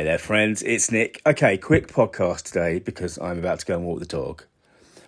[0.00, 0.62] Hey there, friends.
[0.62, 1.20] It's Nick.
[1.26, 4.44] Okay, quick podcast today because I'm about to go and walk the dog.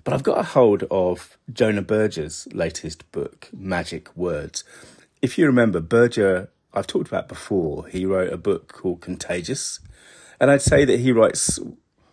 [0.04, 4.64] But I've got a hold of Jonah Berger's latest book, Magic Words.
[5.22, 9.80] If you remember, Berger, I've talked about before, he wrote a book called Contagious.
[10.38, 11.58] And I'd say that he writes,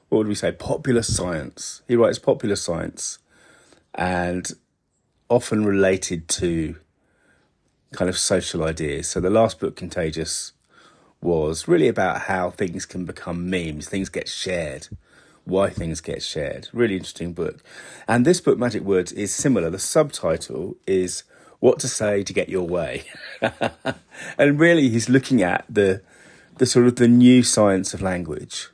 [0.07, 1.82] what would we say, popular science.
[1.86, 3.20] He writes popular science
[3.93, 4.54] and
[5.27, 6.77] often related to
[7.91, 9.09] kind of social ideas.
[9.09, 10.54] So the last book, Contagious,
[11.22, 14.88] was really about how things can become memes, things get shared,
[15.46, 16.70] why things get shared.
[16.72, 17.62] Really interesting book.
[18.08, 19.70] And this book, Magic Words, is similar.
[19.70, 21.24] The subtitle is
[21.60, 23.04] What to Say to Get Your Way.
[24.38, 26.02] and really, he's looking at the,
[26.58, 28.70] the sort of the new science of language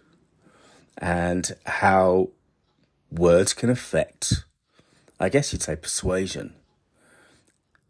[0.98, 2.30] and how
[3.12, 4.46] words can affect,
[5.20, 6.54] I guess you'd say, persuasion.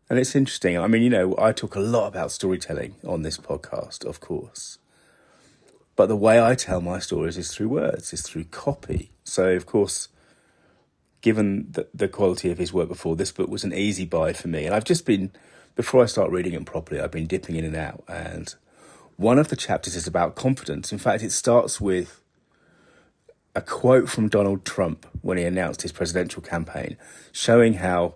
[0.09, 0.77] And it's interesting.
[0.77, 4.77] I mean, you know, I talk a lot about storytelling on this podcast, of course.
[5.96, 9.12] But the way I tell my stories is through words, is through copy.
[9.24, 10.10] So, of course,
[11.21, 14.48] given the, the quality of his work before, this book was an easy buy for
[14.48, 14.66] me.
[14.66, 15.32] And I've just been,
[15.76, 18.04] before I start reading it properly, I've been dipping in and out.
[18.07, 18.54] And
[19.16, 20.91] one of the chapters is about confidence.
[20.91, 22.22] In fact, it starts with
[23.55, 26.98] a quote from Donald Trump when he announced his presidential campaign,
[27.32, 28.16] showing how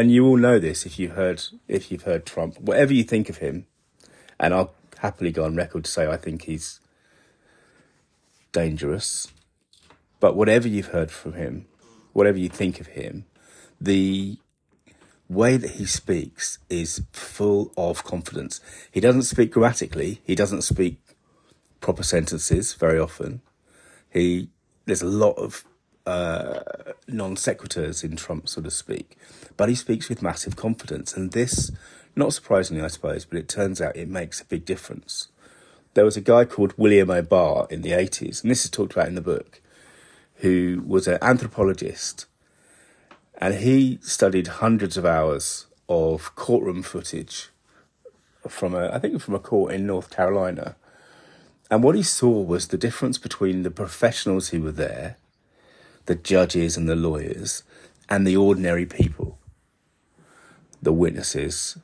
[0.00, 3.28] and you all know this if you've heard if you've heard Trump, whatever you think
[3.28, 3.66] of him,
[4.38, 6.80] and I'll happily go on record to say I think he's
[8.50, 9.28] dangerous.
[10.18, 11.66] But whatever you've heard from him,
[12.14, 13.26] whatever you think of him,
[13.78, 14.38] the
[15.28, 18.62] way that he speaks is full of confidence.
[18.90, 20.22] He doesn't speak grammatically.
[20.24, 20.98] He doesn't speak
[21.82, 23.42] proper sentences very often.
[24.08, 24.48] He
[24.86, 25.62] there's a lot of
[26.06, 26.60] uh,
[27.08, 29.16] non sequiturs in Trump, so to speak.
[29.56, 31.70] But he speaks with massive confidence, and this,
[32.16, 35.28] not surprisingly, I suppose, but it turns out it makes a big difference.
[35.94, 39.08] There was a guy called William O'Barr in the 80s, and this is talked about
[39.08, 39.60] in the book,
[40.36, 42.26] who was an anthropologist,
[43.38, 47.48] and he studied hundreds of hours of courtroom footage
[48.48, 50.76] from a, I think from a court in North Carolina.
[51.70, 55.16] And what he saw was the difference between the professionals who were there
[56.10, 57.62] the judges and the lawyers
[58.08, 59.38] and the ordinary people,
[60.82, 61.78] the witnesses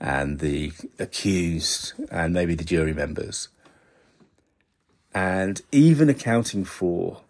[0.00, 3.48] and the accused and maybe the jury members.
[5.12, 7.22] And even accounting for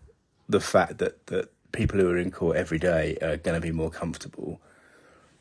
[0.47, 3.73] the fact that, that people who are in court every day are going to be
[3.73, 4.61] more comfortable,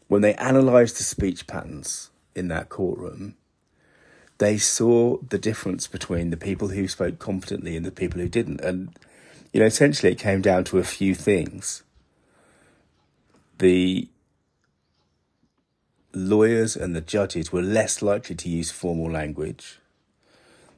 [0.07, 3.35] when they analysed the speech patterns in that courtroom,
[4.37, 8.61] they saw the difference between the people who spoke confidently and the people who didn't.
[8.61, 8.97] And
[9.55, 11.83] you know, essentially it came down to a few things.
[13.59, 14.09] The
[16.11, 19.79] lawyers and the judges were less likely to use formal language.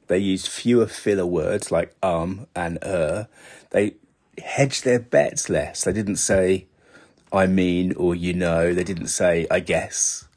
[0.06, 3.26] They used fewer filler words like um and er.
[3.70, 3.94] They
[4.40, 5.82] hedged their bets less.
[5.82, 6.66] They didn't say,
[7.32, 8.72] I mean, or you know.
[8.72, 10.28] They didn't say, I guess.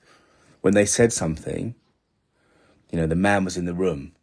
[0.61, 1.75] When they said something,
[2.91, 4.13] you know, the man was in the room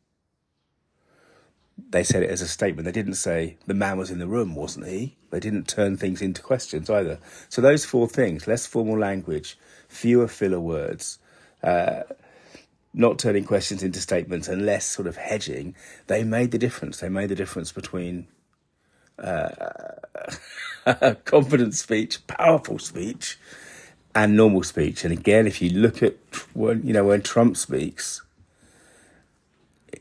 [1.91, 2.85] they said it as a statement.
[2.87, 5.17] They didn't say the man was in the room, wasn't he?
[5.31, 7.19] They didn't turn things into questions either.
[7.49, 9.59] So those four things: less formal language,
[9.89, 11.19] fewer filler words,
[11.63, 12.03] uh,
[12.93, 15.75] not turning questions into statements, and less sort of hedging.
[16.07, 16.99] They made the difference.
[17.01, 18.29] They made the difference between
[19.19, 19.95] uh,
[21.25, 23.39] confident speech, powerful speech,
[24.15, 25.05] and normal speech.
[25.05, 26.17] And again, if you look at
[26.55, 28.23] when you know when Trump speaks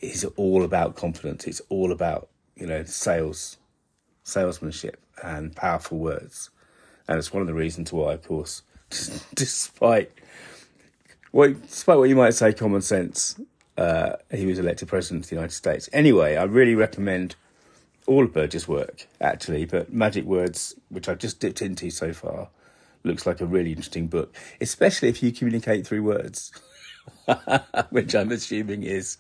[0.02, 1.46] is all about confidence.
[1.46, 3.58] It's all about you know sales,
[4.24, 6.50] salesmanship, and powerful words.
[7.08, 8.64] And it's one of the reasons why, of course,
[9.36, 10.12] despite
[11.32, 13.40] what despite what you might say, common sense,
[13.78, 15.90] uh, he was elected president of the United States.
[15.94, 17.36] Anyway, I really recommend
[18.08, 22.50] all of Berger's work actually, but Magic Words, which I've just dipped into so far,
[23.04, 26.52] looks like a really interesting book, especially if you communicate through words,
[27.90, 29.18] which I'm assuming is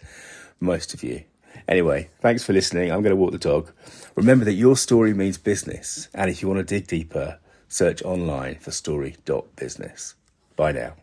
[0.60, 1.24] most of you.
[1.68, 2.92] Anyway, thanks for listening.
[2.92, 3.72] I'm going to walk the dog.
[4.16, 6.08] Remember that your story means business.
[6.14, 10.16] And if you want to dig deeper, search online for story.business.
[10.56, 10.94] Bye now.